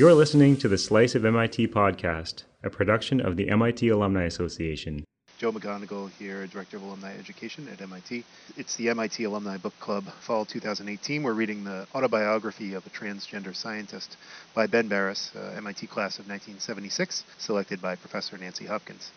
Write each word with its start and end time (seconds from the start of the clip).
You're 0.00 0.14
listening 0.14 0.56
to 0.60 0.68
the 0.68 0.78
Slice 0.78 1.14
of 1.14 1.26
MIT 1.26 1.68
podcast, 1.68 2.44
a 2.64 2.70
production 2.70 3.20
of 3.20 3.36
the 3.36 3.50
MIT 3.50 3.86
Alumni 3.90 4.24
Association. 4.24 5.04
Joe 5.36 5.52
McGonigal 5.52 6.08
here, 6.18 6.46
Director 6.46 6.78
of 6.78 6.84
Alumni 6.84 7.14
Education 7.18 7.68
at 7.68 7.82
MIT. 7.82 8.24
It's 8.56 8.76
the 8.76 8.88
MIT 8.88 9.24
Alumni 9.24 9.58
Book 9.58 9.78
Club, 9.78 10.04
Fall 10.22 10.46
2018. 10.46 11.22
We're 11.22 11.34
reading 11.34 11.64
the 11.64 11.86
autobiography 11.94 12.72
of 12.72 12.86
a 12.86 12.88
transgender 12.88 13.54
scientist 13.54 14.16
by 14.54 14.66
Ben 14.66 14.88
Barres, 14.88 15.32
uh, 15.36 15.52
MIT 15.58 15.86
class 15.88 16.18
of 16.18 16.26
1976, 16.26 17.24
selected 17.36 17.82
by 17.82 17.94
Professor 17.94 18.38
Nancy 18.38 18.64
Hopkins. 18.64 19.10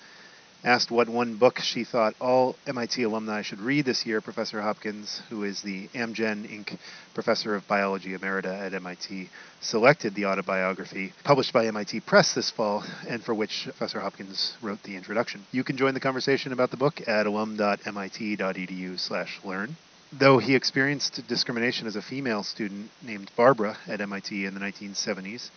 Asked 0.65 0.91
what 0.91 1.09
one 1.09 1.35
book 1.35 1.59
she 1.59 1.83
thought 1.83 2.15
all 2.21 2.55
MIT 2.65 3.03
alumni 3.03 3.41
should 3.41 3.59
read 3.59 3.83
this 3.83 4.05
year, 4.05 4.21
Professor 4.21 4.61
Hopkins, 4.61 5.21
who 5.29 5.43
is 5.43 5.61
the 5.61 5.89
Amgen 5.89 6.47
Inc. 6.47 6.77
Professor 7.13 7.53
of 7.53 7.67
Biology 7.67 8.17
Emerita 8.17 8.61
at 8.61 8.73
MIT, 8.73 9.29
selected 9.59 10.15
the 10.15 10.25
autobiography 10.25 11.11
published 11.25 11.51
by 11.51 11.65
MIT 11.65 11.99
Press 12.01 12.33
this 12.33 12.49
fall 12.49 12.85
and 13.09 13.21
for 13.21 13.33
which 13.33 13.65
Professor 13.65 13.99
Hopkins 13.99 14.55
wrote 14.61 14.81
the 14.83 14.95
introduction. 14.95 15.45
You 15.51 15.65
can 15.65 15.75
join 15.75 15.95
the 15.95 15.99
conversation 15.99 16.53
about 16.53 16.71
the 16.71 16.77
book 16.77 17.05
at 17.05 17.27
alum.mit.edu/learn. 17.27 19.75
Though 20.13 20.37
he 20.37 20.55
experienced 20.55 21.27
discrimination 21.27 21.87
as 21.87 21.97
a 21.97 22.01
female 22.01 22.43
student 22.43 22.89
named 23.01 23.31
Barbara 23.35 23.77
at 23.87 23.99
MIT 23.99 24.45
in 24.45 24.53
the 24.53 24.61
1970s, 24.61 25.49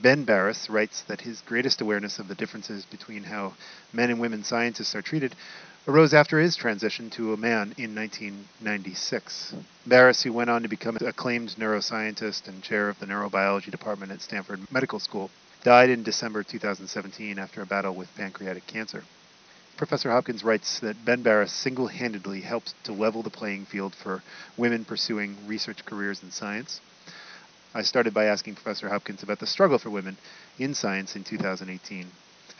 Ben 0.00 0.24
Barres 0.24 0.68
writes 0.68 1.02
that 1.02 1.22
his 1.22 1.40
greatest 1.40 1.80
awareness 1.80 2.18
of 2.18 2.28
the 2.28 2.34
differences 2.34 2.84
between 2.84 3.24
how 3.24 3.54
men 3.92 4.10
and 4.10 4.20
women 4.20 4.44
scientists 4.44 4.94
are 4.94 5.02
treated 5.02 5.34
arose 5.86 6.14
after 6.14 6.40
his 6.40 6.56
transition 6.56 7.10
to 7.10 7.32
a 7.32 7.36
man 7.36 7.74
in 7.76 7.94
1996. 7.94 9.54
Barres, 9.86 10.22
who 10.22 10.32
went 10.32 10.50
on 10.50 10.62
to 10.62 10.68
become 10.68 10.96
an 10.96 11.06
acclaimed 11.06 11.54
neuroscientist 11.58 12.48
and 12.48 12.62
chair 12.62 12.88
of 12.88 12.98
the 12.98 13.06
neurobiology 13.06 13.70
department 13.70 14.10
at 14.10 14.22
Stanford 14.22 14.60
Medical 14.72 14.98
School, 14.98 15.30
died 15.62 15.90
in 15.90 16.02
December 16.02 16.42
2017 16.42 17.38
after 17.38 17.62
a 17.62 17.66
battle 17.66 17.94
with 17.94 18.14
pancreatic 18.16 18.66
cancer. 18.66 19.04
Professor 19.76 20.10
Hopkins 20.10 20.44
writes 20.44 20.80
that 20.80 21.04
Ben 21.04 21.22
Barres 21.22 21.50
single 21.50 21.88
handedly 21.88 22.40
helped 22.40 22.72
to 22.84 22.92
level 22.92 23.22
the 23.22 23.30
playing 23.30 23.66
field 23.66 23.94
for 23.94 24.22
women 24.56 24.84
pursuing 24.84 25.36
research 25.46 25.84
careers 25.84 26.22
in 26.22 26.30
science. 26.30 26.80
I 27.74 27.82
started 27.82 28.14
by 28.14 28.26
asking 28.26 28.54
Professor 28.54 28.88
Hopkins 28.88 29.24
about 29.24 29.40
the 29.40 29.48
struggle 29.48 29.78
for 29.78 29.90
women 29.90 30.16
in 30.60 30.74
science 30.74 31.16
in 31.16 31.24
2018. 31.24 32.06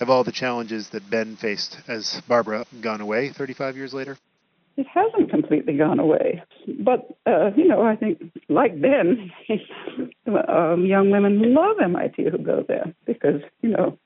Have 0.01 0.11
all 0.11 0.25
the 0.25 0.33
challenges 0.33 0.89
that 0.89 1.09
Ben 1.09 1.37
faced 1.37 1.79
as 1.87 2.21
Barbara 2.27 2.67
gone 2.81 3.01
away 3.01 3.31
35 3.31 3.77
years 3.77 3.95
later? 3.95 4.19
It 4.77 4.89
hasn't 4.93 5.31
completely 5.31 5.77
gone 5.77 6.01
away. 6.01 6.43
But, 6.81 7.17
uh, 7.27 7.53
you 7.57 7.69
know, 7.69 7.83
I 7.83 7.95
think, 7.95 8.33
like 8.49 8.81
Ben, 8.81 9.31
um, 10.49 10.85
young 10.85 11.11
women 11.11 11.55
love 11.55 11.77
MIT 11.81 12.25
who 12.31 12.39
go 12.39 12.65
there 12.67 12.93
because, 13.07 13.41
you 13.63 13.69
know, 13.69 13.97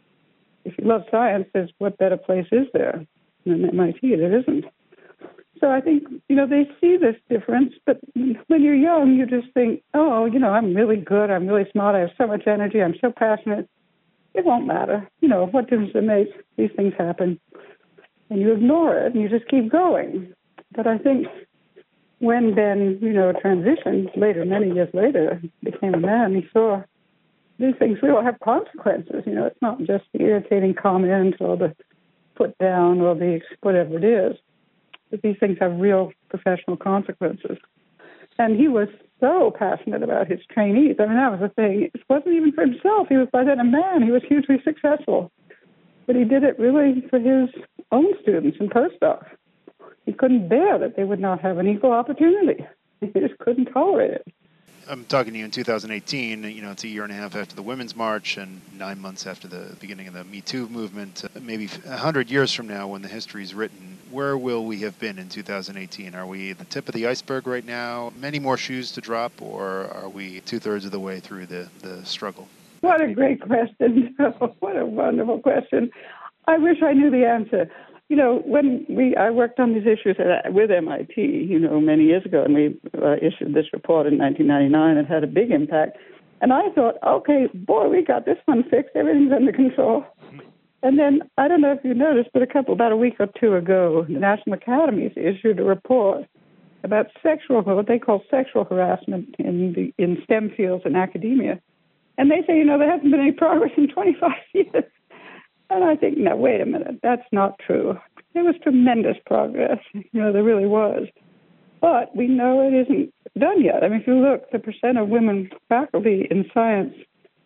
if 0.67 0.77
you 0.77 0.85
love 0.85 1.05
science, 1.11 1.47
there's 1.55 1.71
what 1.79 1.97
better 1.97 2.19
place 2.19 2.49
is 2.53 2.67
there 2.75 3.07
than 3.47 3.65
MIT? 3.65 4.01
There 4.03 4.39
isn't. 4.41 4.67
So 5.59 5.71
I 5.71 5.81
think, 5.81 6.05
you 6.29 6.37
know, 6.37 6.47
they 6.47 6.69
see 6.81 6.99
this 6.99 7.17
difference, 7.31 7.73
but 7.87 7.99
when 8.15 8.63
you're 8.63 8.75
young, 8.75 9.15
you 9.15 9.27
just 9.27 9.53
think, 9.55 9.83
oh, 9.95 10.27
you 10.27 10.39
know, 10.39 10.51
I'm 10.51 10.75
really 10.75 10.97
good, 10.97 11.31
I'm 11.31 11.47
really 11.47 11.69
smart, 11.73 11.95
I 11.95 12.01
have 12.01 12.11
so 12.19 12.27
much 12.27 12.47
energy, 12.47 12.83
I'm 12.83 12.95
so 13.01 13.11
passionate. 13.11 13.69
It 14.35 14.45
won't 14.45 14.67
matter. 14.67 15.09
You 15.21 15.29
know, 15.29 15.47
what 15.47 15.71
difference 15.71 15.93
it 15.95 16.05
makes? 16.05 16.31
These 16.57 16.71
things 16.77 16.93
happen. 16.99 17.41
And 18.29 18.41
you 18.41 18.53
ignore 18.53 18.97
it 18.99 19.15
and 19.15 19.23
you 19.23 19.29
just 19.29 19.49
keep 19.49 19.73
going. 19.73 20.35
But 20.77 20.87
I 20.87 20.99
think 20.99 21.27
when 22.19 22.55
Ben, 22.55 22.99
you 23.01 23.13
know, 23.15 23.33
transitioned 23.33 24.15
later, 24.15 24.45
many 24.45 24.71
years 24.71 24.91
later, 24.93 25.41
became 25.63 25.95
a 25.95 25.99
man, 25.99 26.35
he 26.35 26.47
saw 26.53 26.83
these 27.59 27.75
things 27.79 27.99
will 28.03 28.23
have 28.23 28.39
consequences. 28.41 29.25
You 29.27 29.35
know, 29.35 29.47
it's 29.47 29.63
not 29.63 29.79
just 29.79 30.05
the 30.13 30.21
irritating 30.21 30.75
comment 30.75 31.37
or 31.41 31.57
the 31.57 31.75
put 32.37 32.57
down 32.59 33.01
or 33.01 33.15
the 33.15 33.41
whatever 33.63 33.97
it 33.97 34.05
is 34.05 34.37
that 35.11 35.23
these 35.23 35.37
things 35.41 35.59
have 35.61 35.79
real 35.79 36.13
professional 36.29 36.77
consequences. 36.77 37.59
And 38.39 38.59
he 38.59 38.69
was 38.69 38.89
so 39.21 39.53
passionate 39.59 40.03
about 40.03 40.29
his 40.29 40.41
trainees. 40.53 40.97
I 41.01 41.07
mean, 41.07 41.17
that 41.17 41.33
was 41.33 41.41
the 41.41 41.49
thing. 41.49 41.91
It 41.93 42.03
wasn't 42.09 42.35
even 42.35 42.53
for 42.53 42.63
himself. 42.63 43.09
He 43.09 43.17
was 43.17 43.29
by 43.33 43.45
then 43.45 43.59
a 43.59 43.65
man. 43.65 44.03
He 44.03 44.13
was 44.13 44.23
hugely 44.29 44.57
successful. 44.65 45.33
But 46.07 46.17
he 46.17 46.25
did 46.25 46.45
it 46.45 46.59
really 46.59 47.05
for 47.11 47.19
his 47.19 47.51
own 47.91 48.07
students 48.23 48.59
and 48.61 48.71
postdocs. 48.71 49.27
He 50.07 50.13
couldn't 50.13 50.49
bear 50.49 50.79
that 50.79 50.97
they 50.97 51.05
would 51.05 51.21
not 51.21 51.41
have 51.41 51.59
an 51.59 51.69
equal 51.69 51.93
opportunity. 51.93 52.65
He 53.01 53.07
just 53.21 53.39
couldn't 53.39 53.67
tolerate 53.67 54.11
it. 54.11 54.27
I'm 54.89 55.05
talking 55.05 55.35
to 55.35 55.39
you 55.39 55.45
in 55.45 55.51
2018. 55.51 56.45
You 56.45 56.63
know, 56.63 56.71
it's 56.71 56.85
a 56.85 56.89
year 56.89 57.03
and 57.03 57.13
a 57.13 57.15
half 57.15 57.37
after 57.37 57.55
the 57.55 57.63
Women's 57.63 57.95
March 57.95 58.39
and 58.39 58.61
nine 58.77 58.99
months 58.99 59.27
after 59.27 59.47
the 59.47 59.77
beginning 59.81 60.09
of 60.09 60.15
the 60.15 60.25
Me 60.25 60.41
Too 60.41 60.67
movement. 60.69 61.25
Uh, 61.25 61.41
maybe 61.41 61.67
100 61.67 62.31
years 62.31 62.55
from 62.55 62.69
now, 62.69 62.89
when 62.89 63.03
the 63.03 63.09
history 63.09 63.43
is 63.43 63.55
written, 63.55 63.99
where 64.11 64.39
will 64.39 64.65
we 64.65 64.79
have 64.79 64.99
been 64.99 65.19
in 65.19 65.29
2018? 65.29 66.15
Are 66.15 66.27
we 66.27 66.53
at 66.53 66.59
the 66.59 66.65
tip 66.65 66.89
of 66.89 66.95
the 66.95 67.07
iceberg 67.07 67.47
right 67.47 67.65
now? 67.65 68.13
Many 68.19 68.39
more 68.39 68.57
shoes 68.57 68.93
to 68.93 69.03
drop, 69.03 69.43
or 69.43 69.89
are 69.93 70.09
we 70.09 70.41
two 70.41 70.59
thirds 70.59 70.87
of 70.87 70.91
the 70.91 71.01
way 71.01 71.21
through 71.21 71.47
the, 71.47 71.69
the 71.81 72.05
struggle? 72.07 72.49
What 72.81 73.03
a 73.03 73.13
great 73.13 73.43
question. 73.43 74.15
what 74.61 74.77
a 74.77 74.87
wonderful 74.87 75.41
question. 75.41 75.91
I 76.47 76.57
wish 76.57 76.83
I 76.83 76.95
knew 76.95 77.11
the 77.11 77.27
answer 77.27 77.71
you 78.09 78.17
know, 78.17 78.43
when 78.47 78.87
we 78.89 79.15
I 79.17 79.31
worked 79.31 79.61
on 79.61 79.75
these 79.75 79.87
issues 79.87 80.17
at, 80.19 80.53
with 80.53 80.71
MIT, 80.71 81.21
you 81.21 81.59
know, 81.59 81.81
many 81.81 82.05
years 82.05 82.25
ago, 82.25 82.43
and 82.43 82.55
we 82.55 82.81
uh, 83.03 83.17
issued 83.17 83.55
this 83.55 83.67
report 83.73 84.07
in 84.07 84.19
1999. 84.19 84.97
It 84.97 85.07
had 85.07 85.25
a 85.25 85.27
big 85.27 85.51
impact, 85.51 85.99
and 86.41 86.53
I 86.53 86.71
thought, 86.75 86.95
okay, 87.07 87.49
boy, 87.53 87.89
we 87.89 88.03
got 88.03 88.25
this 88.25 88.39
one 88.47 88.65
fixed. 88.65 88.97
Everything's 88.97 89.33
under 89.33 89.53
control. 89.53 90.05
And 90.83 90.99
then 90.99 91.23
I 91.37 91.49
don't 91.49 91.61
know 91.61 91.73
if 91.73 91.81
you 91.85 91.93
noticed, 91.93 92.31
but 92.33 92.43
a 92.43 92.47
couple 92.47 92.73
about 92.73 92.93
a 92.93 92.97
week 92.97 93.17
or 93.19 93.27
two 93.39 93.57
ago, 93.57 94.07
the 94.09 94.19
National 94.19 94.55
Academies 94.55 95.13
issued 95.17 95.59
a 95.59 95.65
report 95.65 96.25
about 96.85 97.07
sexual 97.23 97.61
what 97.63 97.89
they 97.89 97.99
call 97.99 98.23
sexual 98.31 98.65
harassment 98.65 99.35
in 99.39 99.73
the 99.75 99.93
in 100.03 100.19
STEM 100.25 100.53
fields 100.57 100.85
and 100.87 100.97
academia. 100.97 101.61
And 102.17 102.31
they 102.31 102.43
say, 102.47 102.57
you 102.57 102.65
know, 102.65 102.79
there 102.79 102.91
hasn't 102.91 103.11
been 103.11 103.21
any 103.21 103.33
progress 103.33 103.73
in 103.77 103.89
25 103.89 104.31
years. 104.55 104.85
And 105.79 105.89
I 105.89 105.95
think, 105.95 106.19
no, 106.19 106.35
wait 106.35 106.61
a 106.61 106.67
minute, 106.67 106.99
that's 107.05 107.23
not 107.31 107.61
true. 107.65 107.97
There 108.35 108.43
was 108.43 108.57
tremendous 108.65 109.17
progress. 109.25 109.79
You 109.95 110.21
know, 110.21 110.33
there 110.33 110.43
really 110.43 110.67
was. 110.67 111.07
But 111.81 112.15
we 112.17 112.27
know 112.27 112.67
it 112.67 112.75
isn't 112.75 113.15
done 113.39 113.63
yet. 113.63 113.85
I 113.85 113.89
mean, 113.89 114.01
if 114.01 114.07
you 114.09 114.15
look, 114.15 114.51
the 114.51 114.59
percent 114.59 114.99
of 114.99 115.09
women 115.09 115.51
faculty 115.69 116.27
in 116.33 116.51
science 116.53 116.95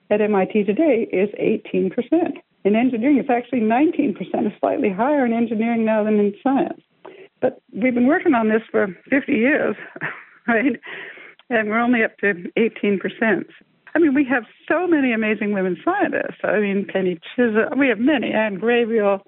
at 0.09 0.22
MIT 0.22 0.65
today 0.65 1.06
is 1.12 1.28
18%. 1.38 1.93
In 2.65 2.75
engineering, 2.75 3.19
it's 3.19 3.28
actually 3.28 3.60
19%, 3.60 4.16
is 4.47 4.53
slightly 4.60 4.91
higher 4.91 5.26
in 5.26 5.34
engineering 5.34 5.84
now 5.84 6.03
than 6.03 6.19
in 6.19 6.34
science. 6.43 6.81
But 7.43 7.60
we've 7.75 7.94
been 7.94 8.06
working 8.06 8.32
on 8.32 8.49
this 8.49 8.62
for 8.70 8.97
50 9.10 9.31
years, 9.31 9.76
right? 10.49 10.81
And 11.50 11.69
we're 11.69 11.81
only 11.81 12.03
up 12.03 12.16
to 12.19 12.32
18%. 12.56 13.44
I 13.94 13.98
mean, 13.98 14.14
we 14.14 14.25
have 14.25 14.44
so 14.69 14.86
many 14.86 15.12
amazing 15.12 15.53
women 15.53 15.76
scientists. 15.84 16.41
I 16.42 16.60
mean, 16.60 16.86
Penny 16.91 17.19
Chisholm, 17.36 17.78
we 17.78 17.88
have 17.88 17.98
many, 17.98 18.32
Anne 18.32 18.58
Graybiel, 18.58 19.20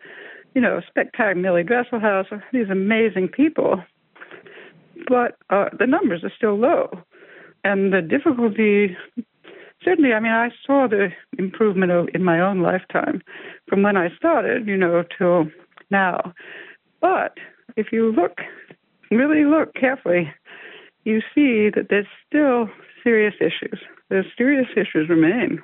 you 0.54 0.60
know, 0.60 0.80
spectacular 0.88 1.34
Millie 1.34 1.64
Dresselhaus, 1.64 2.26
these 2.52 2.70
amazing 2.70 3.28
people. 3.28 3.82
But 5.08 5.36
uh, 5.50 5.66
the 5.78 5.86
numbers 5.86 6.24
are 6.24 6.32
still 6.34 6.58
low. 6.58 6.90
And 7.62 7.92
the 7.92 8.00
difficulty, 8.00 8.96
certainly, 9.84 10.12
I 10.12 10.20
mean, 10.20 10.32
I 10.32 10.48
saw 10.66 10.86
the 10.88 11.08
improvement 11.38 12.10
in 12.14 12.24
my 12.24 12.40
own 12.40 12.60
lifetime 12.62 13.20
from 13.68 13.82
when 13.82 13.96
I 13.96 14.08
started, 14.16 14.66
you 14.66 14.76
know, 14.76 15.04
till 15.18 15.46
now. 15.90 16.32
But 17.00 17.36
if 17.76 17.88
you 17.92 18.12
look, 18.12 18.38
really 19.10 19.44
look 19.44 19.74
carefully, 19.74 20.32
you 21.04 21.20
see 21.34 21.68
that 21.74 21.88
there's 21.90 22.06
still 22.26 22.68
serious 23.02 23.34
issues 23.40 23.78
the 24.10 24.22
serious 24.36 24.68
issues 24.76 25.08
remain. 25.08 25.62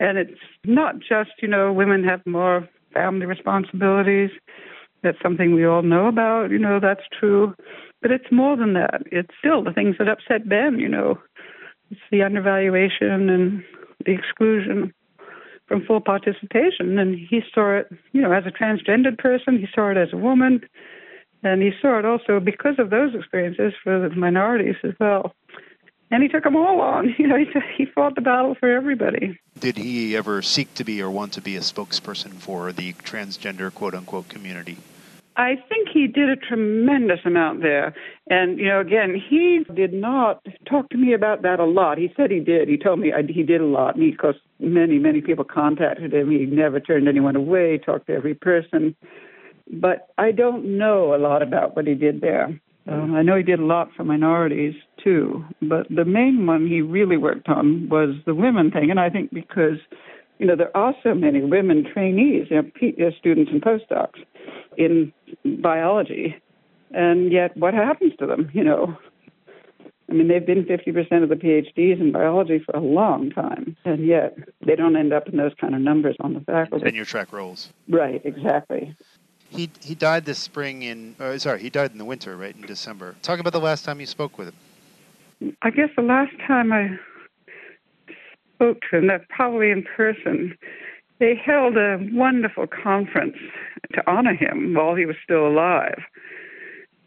And 0.00 0.18
it's 0.18 0.40
not 0.64 0.98
just, 0.98 1.30
you 1.40 1.48
know, 1.48 1.72
women 1.72 2.04
have 2.04 2.20
more 2.26 2.68
family 2.92 3.26
responsibilities. 3.26 4.30
That's 5.02 5.20
something 5.22 5.54
we 5.54 5.66
all 5.66 5.82
know 5.82 6.06
about, 6.06 6.50
you 6.50 6.58
know, 6.58 6.80
that's 6.80 7.04
true. 7.18 7.54
But 8.00 8.10
it's 8.10 8.30
more 8.30 8.56
than 8.56 8.74
that. 8.74 9.02
It's 9.12 9.34
still 9.38 9.62
the 9.62 9.72
things 9.72 9.96
that 9.98 10.08
upset 10.08 10.48
Ben, 10.48 10.78
you 10.78 10.88
know. 10.88 11.18
It's 11.90 12.00
the 12.10 12.22
undervaluation 12.22 13.28
and 13.28 13.62
the 14.04 14.12
exclusion 14.12 14.92
from 15.66 15.84
full 15.86 16.00
participation. 16.00 16.98
And 16.98 17.16
he 17.16 17.40
saw 17.54 17.78
it, 17.78 17.88
you 18.12 18.20
know, 18.20 18.32
as 18.32 18.44
a 18.46 18.50
transgendered 18.50 19.18
person, 19.18 19.58
he 19.58 19.66
saw 19.74 19.90
it 19.90 19.96
as 19.96 20.08
a 20.12 20.16
woman, 20.16 20.60
and 21.42 21.62
he 21.62 21.70
saw 21.80 21.98
it 21.98 22.04
also 22.04 22.40
because 22.40 22.76
of 22.78 22.90
those 22.90 23.14
experiences 23.14 23.72
for 23.82 24.00
the 24.00 24.14
minorities 24.14 24.76
as 24.82 24.92
well 24.98 25.34
and 26.10 26.22
he 26.22 26.28
took 26.28 26.44
them 26.44 26.56
all 26.56 26.80
on. 26.80 27.14
You 27.18 27.26
know, 27.28 27.36
he 27.36 27.46
he 27.76 27.86
fought 27.86 28.14
the 28.14 28.20
battle 28.20 28.54
for 28.58 28.70
everybody. 28.70 29.38
Did 29.58 29.78
he 29.78 30.16
ever 30.16 30.42
seek 30.42 30.74
to 30.74 30.84
be 30.84 31.00
or 31.00 31.10
want 31.10 31.32
to 31.34 31.40
be 31.40 31.56
a 31.56 31.60
spokesperson 31.60 32.34
for 32.34 32.72
the 32.72 32.92
transgender 32.94 33.72
quote 33.72 33.94
unquote 33.94 34.28
community? 34.28 34.78
I 35.36 35.56
think 35.68 35.88
he 35.92 36.06
did 36.06 36.28
a 36.28 36.36
tremendous 36.36 37.20
amount 37.24 37.62
there. 37.62 37.94
And, 38.28 38.58
you 38.58 38.66
know, 38.66 38.80
again, 38.80 39.14
he 39.14 39.64
did 39.74 39.92
not 39.92 40.46
talk 40.68 40.88
to 40.90 40.96
me 40.96 41.12
about 41.12 41.42
that 41.42 41.58
a 41.58 41.64
lot. 41.64 41.98
He 41.98 42.12
said 42.16 42.30
he 42.30 42.38
did. 42.38 42.68
He 42.68 42.76
told 42.76 43.00
me 43.00 43.12
I, 43.12 43.22
he 43.22 43.42
did 43.42 43.60
a 43.60 43.66
lot. 43.66 43.96
And 43.96 44.10
because 44.12 44.36
many, 44.60 44.98
many 44.98 45.20
people 45.20 45.44
contacted 45.44 46.14
him, 46.14 46.30
he 46.30 46.46
never 46.46 46.78
turned 46.78 47.08
anyone 47.08 47.34
away, 47.34 47.78
talked 47.78 48.06
to 48.06 48.14
every 48.14 48.34
person. 48.34 48.94
But 49.72 50.08
I 50.18 50.30
don't 50.30 50.78
know 50.78 51.14
a 51.14 51.18
lot 51.18 51.42
about 51.42 51.74
what 51.74 51.86
he 51.86 51.94
did 51.94 52.20
there. 52.20 52.60
Um, 52.86 53.14
I 53.14 53.22
know 53.22 53.36
he 53.36 53.42
did 53.42 53.60
a 53.60 53.64
lot 53.64 53.88
for 53.96 54.04
minorities 54.04 54.74
too, 55.02 55.44
but 55.62 55.86
the 55.88 56.04
main 56.04 56.46
one 56.46 56.66
he 56.66 56.82
really 56.82 57.16
worked 57.16 57.48
on 57.48 57.88
was 57.88 58.14
the 58.26 58.34
women 58.34 58.70
thing. 58.70 58.90
And 58.90 59.00
I 59.00 59.08
think 59.08 59.32
because, 59.32 59.78
you 60.38 60.46
know, 60.46 60.56
there 60.56 60.76
are 60.76 60.94
so 61.02 61.14
many 61.14 61.42
women 61.42 61.86
trainees, 61.90 62.48
you 62.50 62.56
know, 62.56 63.10
students 63.18 63.50
and 63.50 63.62
postdocs 63.62 64.22
in 64.76 65.12
biology, 65.62 66.36
and 66.90 67.32
yet 67.32 67.56
what 67.56 67.74
happens 67.74 68.12
to 68.18 68.26
them? 68.26 68.50
You 68.52 68.64
know, 68.64 68.98
I 70.10 70.12
mean, 70.12 70.28
they've 70.28 70.44
been 70.44 70.64
50% 70.64 71.22
of 71.22 71.28
the 71.30 71.34
PhDs 71.34 72.00
in 72.00 72.12
biology 72.12 72.58
for 72.64 72.76
a 72.76 72.80
long 72.80 73.30
time, 73.30 73.76
and 73.84 74.06
yet 74.06 74.36
they 74.64 74.76
don't 74.76 74.96
end 74.96 75.12
up 75.12 75.28
in 75.28 75.38
those 75.38 75.52
kind 75.58 75.74
of 75.74 75.80
numbers 75.80 76.16
on 76.20 76.34
the 76.34 76.40
faculty. 76.40 76.84
Tenure 76.84 77.06
track 77.06 77.32
roles. 77.32 77.72
Right, 77.88 78.20
exactly. 78.24 78.94
He 79.54 79.70
he 79.80 79.94
died 79.94 80.24
this 80.24 80.38
spring 80.38 80.82
in 80.82 81.14
uh, 81.20 81.38
sorry 81.38 81.60
he 81.60 81.70
died 81.70 81.92
in 81.92 81.98
the 81.98 82.04
winter 82.04 82.36
right 82.36 82.54
in 82.54 82.62
December. 82.62 83.14
Talk 83.22 83.38
about 83.38 83.52
the 83.52 83.60
last 83.60 83.84
time 83.84 84.00
you 84.00 84.06
spoke 84.06 84.36
with 84.38 84.48
him. 84.48 85.56
I 85.62 85.70
guess 85.70 85.90
the 85.96 86.02
last 86.02 86.32
time 86.46 86.72
I 86.72 86.98
spoke 88.54 88.78
to 88.90 88.98
him, 88.98 89.06
that 89.08 89.28
probably 89.28 89.70
in 89.70 89.82
person. 89.96 90.56
They 91.20 91.34
held 91.36 91.76
a 91.76 91.98
wonderful 92.12 92.66
conference 92.66 93.36
to 93.92 94.02
honor 94.10 94.34
him 94.34 94.74
while 94.74 94.96
he 94.96 95.06
was 95.06 95.16
still 95.22 95.46
alive. 95.46 96.02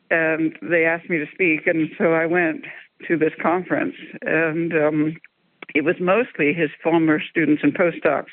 And 0.09 0.57
they 0.61 0.85
asked 0.85 1.09
me 1.09 1.17
to 1.17 1.25
speak, 1.31 1.67
and 1.67 1.89
so 1.97 2.13
I 2.13 2.25
went 2.25 2.65
to 3.07 3.17
this 3.17 3.33
conference. 3.41 3.95
And 4.21 4.71
um, 4.73 5.17
it 5.75 5.83
was 5.83 5.95
mostly 5.99 6.53
his 6.53 6.69
former 6.81 7.19
students 7.19 7.63
and 7.63 7.73
postdocs 7.75 8.31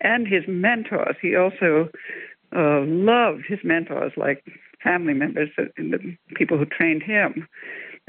and 0.00 0.26
his 0.26 0.42
mentors. 0.48 1.16
He 1.22 1.36
also 1.36 1.88
uh, 2.56 2.82
loved 2.86 3.44
his 3.48 3.58
mentors 3.64 4.12
like 4.16 4.44
family 4.82 5.14
members, 5.14 5.50
and 5.76 5.92
the 5.92 6.16
people 6.34 6.58
who 6.58 6.66
trained 6.66 7.02
him. 7.02 7.46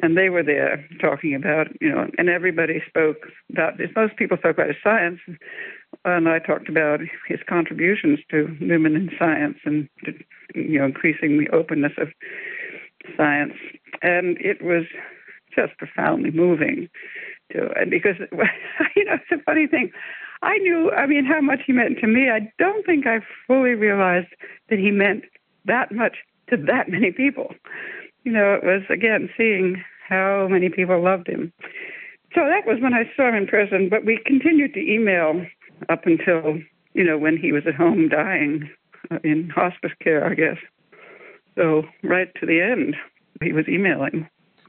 And 0.01 0.17
they 0.17 0.29
were 0.29 0.41
there 0.41 0.83
talking 0.99 1.35
about, 1.35 1.67
you 1.79 1.89
know, 1.91 2.09
and 2.17 2.27
everybody 2.27 2.81
spoke 2.87 3.27
about 3.51 3.77
this. 3.77 3.89
Most 3.95 4.17
people 4.17 4.37
spoke 4.37 4.55
about 4.57 4.67
his 4.67 4.77
science, 4.83 5.19
and 6.03 6.27
I 6.27 6.39
talked 6.39 6.67
about 6.67 6.99
his 7.27 7.39
contributions 7.47 8.19
to 8.31 8.57
women 8.59 8.95
in 8.95 9.11
science 9.19 9.57
and 9.65 9.87
to, 10.05 10.13
you 10.55 10.79
know 10.79 10.85
increasing 10.85 11.37
the 11.37 11.49
openness 11.55 11.93
of 11.97 12.09
science, 13.15 13.53
and 14.01 14.37
it 14.39 14.63
was 14.63 14.85
just 15.55 15.77
profoundly 15.77 16.31
moving. 16.31 16.89
To 17.51 17.69
and 17.75 17.91
because 17.91 18.15
you 18.95 19.05
know 19.05 19.13
it's 19.13 19.41
a 19.41 19.43
funny 19.43 19.67
thing. 19.67 19.91
I 20.43 20.57
knew, 20.57 20.91
I 20.91 21.05
mean, 21.05 21.25
how 21.25 21.41
much 21.41 21.61
he 21.65 21.73
meant 21.73 21.99
to 21.99 22.07
me. 22.07 22.29
I 22.29 22.51
don't 22.59 22.85
think 22.85 23.07
I 23.07 23.19
fully 23.47 23.75
realized 23.75 24.27
that 24.69 24.77
he 24.77 24.91
meant 24.91 25.23
that 25.65 25.91
much 25.91 26.17
to 26.49 26.57
that 26.57 26.89
many 26.89 27.11
people. 27.11 27.53
You 28.23 28.31
know, 28.31 28.53
it 28.53 28.63
was 28.63 28.83
again 28.89 29.29
seeing 29.37 29.83
how 30.07 30.47
many 30.49 30.69
people 30.69 31.01
loved 31.01 31.27
him. 31.27 31.51
So 32.35 32.41
that 32.41 32.65
was 32.65 32.81
when 32.81 32.93
I 32.93 33.09
saw 33.15 33.29
him 33.29 33.35
in 33.35 33.47
prison, 33.47 33.89
but 33.89 34.05
we 34.05 34.19
continued 34.25 34.73
to 34.73 34.79
email 34.79 35.45
up 35.89 36.05
until 36.05 36.59
you 36.93 37.03
know 37.03 37.17
when 37.17 37.37
he 37.37 37.51
was 37.51 37.63
at 37.67 37.75
home 37.75 38.09
dying 38.09 38.69
uh, 39.11 39.19
in 39.23 39.49
hospice 39.49 39.91
care, 40.01 40.25
I 40.25 40.33
guess. 40.33 40.57
So 41.55 41.83
right 42.03 42.29
to 42.39 42.45
the 42.45 42.61
end, 42.61 42.95
he 43.41 43.53
was 43.53 43.67
emailing. 43.67 44.27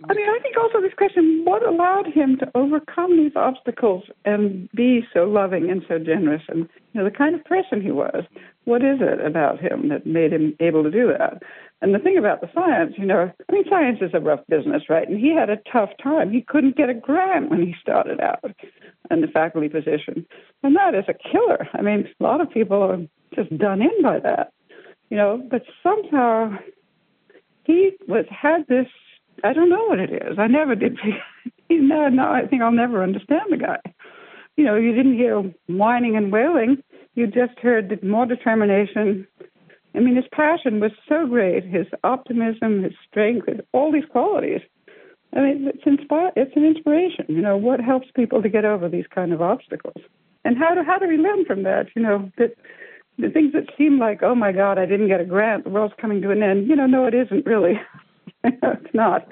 I 0.08 0.14
mean, 0.14 0.28
I 0.28 0.38
think 0.42 0.56
also 0.56 0.80
this 0.80 0.94
question: 0.96 1.42
what 1.44 1.66
allowed 1.66 2.06
him 2.06 2.36
to 2.38 2.50
overcome 2.54 3.16
these 3.16 3.32
obstacles 3.36 4.04
and 4.24 4.68
be 4.72 5.02
so 5.12 5.24
loving 5.24 5.70
and 5.70 5.82
so 5.88 5.98
generous, 5.98 6.42
and 6.48 6.68
you 6.92 7.00
know 7.00 7.04
the 7.04 7.16
kind 7.16 7.34
of 7.34 7.44
person 7.44 7.80
he 7.80 7.90
was. 7.90 8.24
What 8.64 8.82
is 8.82 8.98
it 9.00 9.24
about 9.24 9.60
him 9.60 9.88
that 9.90 10.06
made 10.06 10.32
him 10.32 10.56
able 10.60 10.82
to 10.84 10.90
do 10.90 11.12
that? 11.18 11.42
And 11.82 11.94
the 11.94 11.98
thing 11.98 12.16
about 12.16 12.40
the 12.40 12.48
science, 12.54 12.94
you 12.96 13.04
know, 13.04 13.30
I 13.48 13.52
mean, 13.52 13.64
science 13.68 13.98
is 14.00 14.12
a 14.14 14.20
rough 14.20 14.40
business, 14.48 14.84
right? 14.88 15.06
And 15.06 15.20
he 15.20 15.34
had 15.34 15.50
a 15.50 15.58
tough 15.70 15.90
time. 16.02 16.32
He 16.32 16.40
couldn't 16.40 16.76
get 16.76 16.88
a 16.88 16.94
grant 16.94 17.50
when 17.50 17.60
he 17.60 17.74
started 17.78 18.20
out 18.20 18.54
in 19.10 19.20
the 19.20 19.26
faculty 19.26 19.68
position. 19.68 20.24
And 20.62 20.74
that 20.76 20.94
is 20.94 21.04
a 21.08 21.30
killer. 21.30 21.68
I 21.74 21.82
mean, 21.82 22.08
a 22.18 22.22
lot 22.22 22.40
of 22.40 22.50
people 22.50 22.82
are 22.82 22.98
just 23.34 23.56
done 23.58 23.82
in 23.82 24.02
by 24.02 24.18
that, 24.20 24.52
you 25.10 25.18
know, 25.18 25.46
but 25.50 25.62
somehow 25.82 26.56
he 27.64 27.92
was 28.08 28.24
had 28.30 28.66
this 28.68 28.86
I 29.42 29.52
don't 29.52 29.70
know 29.70 29.84
what 29.86 29.98
it 29.98 30.12
is. 30.12 30.38
I 30.38 30.46
never 30.46 30.74
did. 30.74 30.96
no, 31.70 32.08
no, 32.08 32.30
I 32.30 32.46
think 32.46 32.62
I'll 32.62 32.72
never 32.72 33.02
understand 33.02 33.50
the 33.50 33.56
guy. 33.56 33.80
You 34.56 34.64
know, 34.64 34.76
you 34.76 34.94
didn't 34.94 35.16
hear 35.16 35.42
whining 35.66 36.16
and 36.16 36.30
wailing. 36.30 36.82
You 37.14 37.26
just 37.26 37.58
heard 37.60 38.02
more 38.02 38.26
determination, 38.26 39.26
I 39.94 40.00
mean, 40.00 40.16
his 40.16 40.24
passion 40.32 40.80
was 40.80 40.90
so 41.08 41.26
great, 41.26 41.64
his 41.64 41.86
optimism, 42.02 42.82
his 42.82 42.94
strength, 43.08 43.48
all 43.72 43.92
these 43.92 44.04
qualities. 44.10 44.60
I 45.34 45.40
mean, 45.40 45.68
it's 45.72 45.86
inspire. 45.86 46.32
It's 46.36 46.56
an 46.56 46.64
inspiration. 46.64 47.26
You 47.28 47.42
know, 47.42 47.56
what 47.56 47.80
helps 47.80 48.08
people 48.14 48.42
to 48.42 48.48
get 48.48 48.64
over 48.64 48.88
these 48.88 49.06
kind 49.12 49.32
of 49.32 49.40
obstacles, 49.42 50.02
and 50.44 50.56
how 50.56 50.74
do 50.74 50.82
how 50.84 50.98
do 50.98 51.08
we 51.08 51.16
learn 51.16 51.44
from 51.44 51.64
that? 51.64 51.86
You 51.96 52.02
know, 52.02 52.30
that 52.38 52.54
the 53.18 53.30
things 53.30 53.52
that 53.52 53.64
seem 53.76 53.98
like, 53.98 54.22
oh 54.22 54.34
my 54.34 54.52
God, 54.52 54.78
I 54.78 54.86
didn't 54.86 55.08
get 55.08 55.20
a 55.20 55.24
grant, 55.24 55.64
the 55.64 55.70
world's 55.70 55.94
coming 56.00 56.20
to 56.22 56.30
an 56.30 56.42
end. 56.42 56.68
You 56.68 56.76
know, 56.76 56.86
no, 56.86 57.06
it 57.06 57.14
isn't 57.14 57.46
really. 57.46 57.80
it's 58.62 58.94
not. 58.94 59.26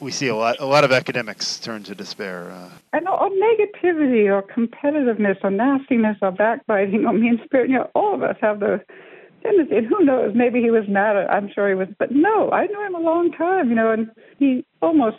We 0.00 0.12
see 0.12 0.28
a 0.28 0.36
lot. 0.36 0.56
A 0.60 0.66
lot 0.66 0.84
of 0.84 0.92
academics 0.92 1.58
turn 1.58 1.82
to 1.84 1.94
despair. 1.94 2.50
Uh... 2.50 2.70
And 2.92 3.08
or 3.08 3.28
negativity, 3.30 4.26
or 4.32 4.42
competitiveness, 4.42 5.38
or 5.42 5.50
nastiness, 5.50 6.16
or 6.22 6.30
backbiting, 6.30 7.04
or 7.04 7.12
mean 7.12 7.40
spirit. 7.44 7.68
You 7.68 7.78
know, 7.78 7.90
all 7.94 8.14
of 8.14 8.22
us 8.22 8.36
have 8.40 8.60
those 8.60 8.80
tendency. 9.42 9.76
And 9.76 9.86
who 9.86 10.04
knows? 10.04 10.34
Maybe 10.34 10.60
he 10.60 10.70
was 10.70 10.84
mad. 10.88 11.16
At, 11.16 11.30
I'm 11.30 11.50
sure 11.52 11.68
he 11.68 11.74
was. 11.74 11.88
But 11.98 12.12
no, 12.12 12.50
I 12.52 12.66
knew 12.66 12.86
him 12.86 12.94
a 12.94 13.00
long 13.00 13.32
time. 13.32 13.70
You 13.70 13.74
know, 13.74 13.90
and 13.90 14.08
he 14.38 14.64
almost 14.80 15.18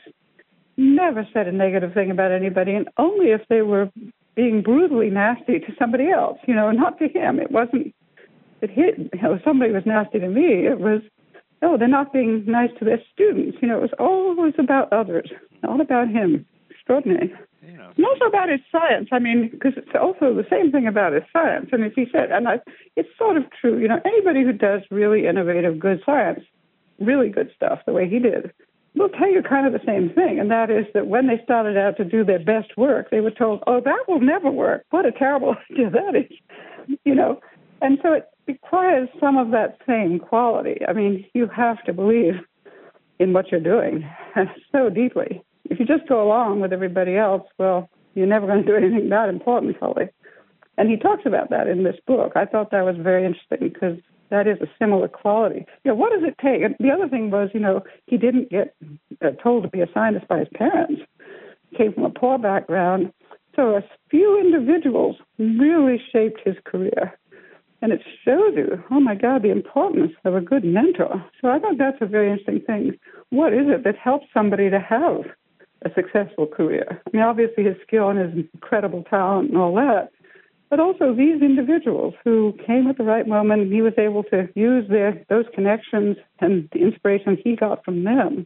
never 0.78 1.28
said 1.34 1.48
a 1.48 1.52
negative 1.52 1.94
thing 1.94 2.10
about 2.10 2.31
anybody, 2.31 2.74
and 2.74 2.88
only 2.98 3.31
if 3.31 3.42
they 3.50 3.62
were 3.62 3.92
being 4.36 4.62
brutally 4.62 5.10
nasty 5.10 5.60
to 5.60 5.74
somebody 5.78 6.10
else. 6.10 6.38
You 6.48 6.56
know, 6.56 6.72
not 6.72 6.98
to 7.00 7.10
him. 7.10 7.40
It 7.40 7.52
wasn't 7.52 7.94
that 8.62 8.70
he. 8.70 8.94
You 9.14 9.22
know, 9.22 9.40
somebody 9.44 9.74
was 9.74 9.86
nasty 9.86 10.20
to 10.20 10.30
me. 10.30 10.68
It 10.68 10.80
was. 10.80 11.02
Oh, 11.62 11.78
they're 11.78 11.88
not 11.88 12.14
being 12.14 12.44
nice 12.48 12.72
to 12.80 12.86
their 12.86 13.02
students. 13.14 13.58
You 13.62 13.68
know, 13.68 13.78
it 13.78 13.82
was 13.82 13.94
always 14.00 14.54
about 14.58 14.92
others, 14.94 15.30
not 15.64 15.82
about 15.82 16.08
him. 16.10 16.46
Extraordinary. 16.70 17.34
And 17.62 18.06
also 18.06 18.26
about 18.26 18.50
his 18.50 18.62
science. 18.72 19.10
I 19.12 19.20
mean, 19.20 19.50
because 19.50 19.74
it's 19.76 19.90
also 20.00 20.33
the 20.33 20.45
same 20.50 20.72
thing 20.72 20.88
about 20.88 21.14
his 21.14 21.24
science. 21.33 21.69
And 21.72 21.83
as 21.83 21.92
he 21.95 22.06
said, 22.12 22.31
and 22.31 22.48
I, 22.48 22.60
it's 22.95 23.10
sort 23.18 23.38
of 23.38 23.44
true. 23.60 23.78
You 23.78 23.88
know, 23.88 24.00
anybody 24.06 24.44
who 24.44 24.54
does 24.54 24.81
really 24.90 25.28
innovative, 25.28 25.80
good 25.80 26.02
science, 26.06 26.42
really 27.00 27.30
good 27.30 27.52
stuff, 27.56 27.80
the 27.86 27.92
way 27.92 28.10
he 28.10 28.19
did, 28.19 28.54
will 28.95 29.10
tell 29.10 29.30
you 29.30 29.42
kind 29.44 29.68
of 29.68 29.74
the 29.74 29.86
same 29.86 30.10
thing. 30.10 30.40
And 30.40 30.50
that 30.52 30.69
is 30.72 30.86
that 30.94 31.07
when 31.07 31.28
they 31.28 31.42
started 31.44 31.78
out 31.78 31.98
to 31.98 32.06
do 32.06 32.24
their 32.24 32.40
best 32.40 32.78
work, 32.78 33.10
they 33.12 33.19
were 33.19 33.31
told, 33.31 33.64
"Oh, 33.68 33.81
that 33.81 34.06
will 34.07 34.22
never 34.22 34.50
work. 34.50 34.86
What 34.90 35.06
a 35.06 35.12
terrible 35.12 35.56
idea 35.72 35.90
that 35.90 36.16
is." 36.16 36.98
You 37.04 37.16
know, 37.16 37.40
and 37.81 37.98
so 38.02 38.14
it 38.14 38.26
requires 38.48 39.09
some 39.19 39.38
of 39.38 39.52
that 39.52 39.78
same 39.88 40.19
quality. 40.19 40.78
I 40.88 40.94
mean, 40.94 41.26
you 41.33 41.48
have 41.48 41.83
to 41.86 41.94
believe 41.94 42.33
in 43.19 43.33
what 43.33 43.52
you're 43.52 43.59
doing 43.59 44.09
so 44.71 44.90
deeply 44.90 45.44
if 45.69 45.80
you 45.80 45.86
just 45.86 46.07
go 46.07 46.21
along 46.21 46.59
with 46.59 46.74
everybody 46.74 47.16
else, 47.16 47.44
well, 47.57 47.90
you're 48.16 48.28
never 48.28 48.48
going 48.48 48.64
to 48.64 48.68
do 48.68 48.76
anything 48.76 49.09
that 49.09 49.30
important, 49.30 49.78
probably. 49.78 50.09
And 50.78 50.90
he 50.90 50.98
talks 50.98 51.24
about 51.26 51.50
that 51.52 51.68
in 51.68 51.83
this 51.83 51.98
book. 52.07 52.33
I 52.36 52.45
thought 52.45 52.71
that 52.71 52.86
was 52.86 52.95
very 52.98 53.26
interesting 53.26 53.69
because 53.69 53.98
that 54.30 54.48
is 54.48 54.57
a 54.62 54.68
similar 54.80 55.07
quality. 55.07 55.66
You 55.83 55.92
know, 55.92 55.95
what 55.95 56.12
does 56.12 56.24
it 56.24 56.36
take? 56.42 56.64
And 56.64 56.76
the 56.80 56.92
other 56.92 57.07
thing 57.07 57.31
was, 57.31 57.50
you 57.54 57.59
know, 57.59 57.83
he 58.07 58.18
didn't 58.18 58.50
get 58.50 58.76
uh, 59.24 59.31
told 59.44 59.64
to 59.64 59.69
be 59.69 59.81
a 59.81 59.88
scientist 59.94 60.28
by 60.28 60.40
his 60.40 60.48
parents. 60.56 61.02
Came 61.78 61.94
from 61.94 62.06
a 62.06 62.09
poor 62.09 62.38
background. 62.38 63.12
So 63.56 63.76
a 63.76 63.83
few 64.09 64.40
individuals 64.40 65.18
really 65.38 66.02
shaped 66.12 66.40
his 66.44 66.56
career. 66.64 67.18
And 67.81 67.94
it 67.94 68.02
shows 68.26 68.56
you, 68.56 68.83
oh 68.92 69.00
my 69.00 69.16
God, 69.16 69.44
the 69.44 69.52
importance 69.52 70.12
of 70.26 70.36
a 70.36 70.42
good 70.42 70.66
mentor. 70.66 71.24
So 71.42 71.48
I 71.48 71.59
thought 71.59 71.78
that's 71.78 72.02
a 72.02 72.06
very 72.06 72.30
interesting 72.30 72.62
thing. 72.62 73.00
What 73.30 73.54
is 73.54 73.68
it 73.68 73.83
that 73.86 73.98
helps 73.98 74.28
somebody 74.33 74.69
to 74.69 74.80
have 74.80 75.24
a 75.83 75.90
successful 75.94 76.45
career. 76.45 77.02
I 77.07 77.09
mean, 77.14 77.21
obviously 77.21 77.64
his 77.64 77.76
skill 77.86 78.09
and 78.09 78.19
his 78.19 78.45
incredible 78.54 79.04
talent 79.09 79.50
and 79.50 79.57
all 79.57 79.74
that, 79.76 80.09
but 80.69 80.80
also 80.80 81.14
these 81.14 81.42
individuals 81.42 82.14
who 82.24 82.54
came 82.66 82.88
at 82.88 82.98
the 82.98 83.04
right 83.04 83.28
moment 83.28 83.64
and 83.64 83.74
he 83.74 83.81
was 83.81 83.94
able 83.98 84.24
to 84.26 84.50
use 84.56 84.88
their 84.90 85.24
those 85.30 85.45
connections 85.54 86.18
and 86.40 86.69
the 86.74 86.80
inspiration 86.80 87.38
he 87.44 87.56
got 87.56 87.83
from 87.83 88.04
them 88.04 88.45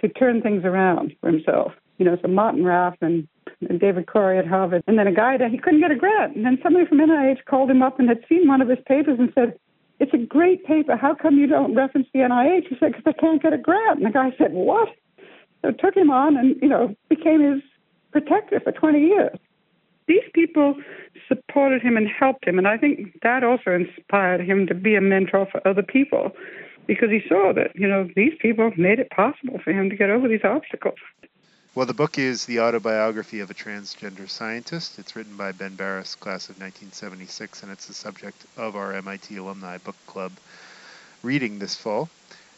to 0.00 0.08
turn 0.08 0.42
things 0.42 0.64
around 0.64 1.14
for 1.20 1.30
himself. 1.30 1.72
You 1.98 2.04
know, 2.04 2.18
so 2.20 2.28
Martin 2.28 2.64
Raff 2.64 2.96
and, 3.00 3.26
and 3.26 3.35
David 3.78 4.06
Corey 4.06 4.38
at 4.38 4.46
Harvard, 4.46 4.82
and 4.86 4.98
then 4.98 5.06
a 5.06 5.12
guy 5.12 5.36
that 5.38 5.50
he 5.50 5.58
couldn't 5.58 5.80
get 5.80 5.90
a 5.90 5.96
grant, 5.96 6.36
and 6.36 6.44
then 6.44 6.58
somebody 6.62 6.86
from 6.86 6.98
NIH 6.98 7.44
called 7.46 7.70
him 7.70 7.82
up 7.82 7.98
and 7.98 8.08
had 8.08 8.24
seen 8.28 8.46
one 8.46 8.60
of 8.60 8.68
his 8.68 8.78
papers 8.86 9.18
and 9.18 9.32
said, 9.34 9.58
it's 9.98 10.12
a 10.12 10.18
great 10.18 10.64
paper. 10.64 10.96
How 10.96 11.14
come 11.14 11.38
you 11.38 11.46
don't 11.46 11.74
reference 11.74 12.06
the 12.12 12.20
NIH? 12.20 12.68
He 12.68 12.76
said, 12.78 12.92
because 12.92 13.04
I 13.06 13.18
can't 13.18 13.42
get 13.42 13.52
a 13.52 13.58
grant. 13.58 13.98
And 13.98 14.06
the 14.06 14.10
guy 14.10 14.30
said, 14.36 14.52
what? 14.52 14.88
So 15.62 15.70
took 15.70 15.96
him 15.96 16.10
on 16.10 16.36
and, 16.36 16.56
you 16.60 16.68
know, 16.68 16.94
became 17.08 17.40
his 17.40 17.62
protector 18.12 18.60
for 18.60 18.72
20 18.72 19.00
years. 19.00 19.38
These 20.06 20.22
people 20.34 20.74
supported 21.26 21.82
him 21.82 21.96
and 21.96 22.06
helped 22.06 22.46
him. 22.46 22.58
And 22.58 22.68
I 22.68 22.76
think 22.76 23.18
that 23.22 23.42
also 23.42 23.72
inspired 23.72 24.40
him 24.40 24.66
to 24.66 24.74
be 24.74 24.94
a 24.94 25.00
mentor 25.00 25.48
for 25.50 25.66
other 25.66 25.82
people 25.82 26.30
because 26.86 27.10
he 27.10 27.20
saw 27.28 27.52
that, 27.54 27.74
you 27.74 27.88
know, 27.88 28.08
these 28.14 28.32
people 28.40 28.70
made 28.76 29.00
it 29.00 29.10
possible 29.10 29.58
for 29.64 29.72
him 29.72 29.90
to 29.90 29.96
get 29.96 30.10
over 30.10 30.28
these 30.28 30.44
obstacles. 30.44 30.98
Well, 31.76 31.84
the 31.84 31.92
book 31.92 32.18
is 32.18 32.46
the 32.46 32.60
autobiography 32.60 33.40
of 33.40 33.50
a 33.50 33.54
transgender 33.54 34.30
scientist. 34.30 34.98
It's 34.98 35.14
written 35.14 35.36
by 35.36 35.52
Ben 35.52 35.76
Barres, 35.76 36.14
class 36.14 36.48
of 36.48 36.58
1976, 36.58 37.62
and 37.62 37.70
it's 37.70 37.84
the 37.84 37.92
subject 37.92 38.46
of 38.56 38.76
our 38.76 38.94
MIT 38.94 39.36
Alumni 39.36 39.76
Book 39.76 39.96
Club 40.06 40.32
reading 41.22 41.58
this 41.58 41.76
fall. 41.76 42.08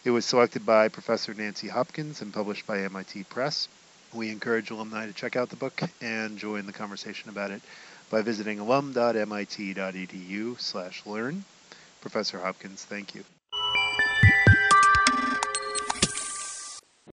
It 0.04 0.10
was 0.10 0.24
selected 0.24 0.64
by 0.64 0.86
Professor 0.86 1.34
Nancy 1.34 1.66
Hopkins 1.66 2.22
and 2.22 2.32
published 2.32 2.64
by 2.64 2.82
MIT 2.82 3.24
Press. 3.24 3.66
We 4.14 4.30
encourage 4.30 4.70
alumni 4.70 5.06
to 5.06 5.12
check 5.12 5.34
out 5.34 5.50
the 5.50 5.56
book 5.56 5.82
and 6.00 6.38
join 6.38 6.66
the 6.66 6.72
conversation 6.72 7.28
about 7.28 7.50
it 7.50 7.62
by 8.10 8.22
visiting 8.22 8.60
alum.mit.edu/learn. 8.60 11.44
Professor 12.00 12.38
Hopkins, 12.38 12.84
thank 12.84 13.16
you. 13.16 13.24